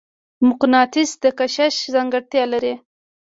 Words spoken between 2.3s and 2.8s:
لري.